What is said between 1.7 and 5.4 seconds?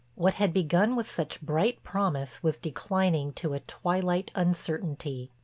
promise was declining to a twilight uncertainty.